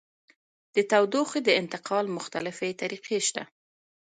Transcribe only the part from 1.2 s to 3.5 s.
د انتقال مختلفې طریقې شته.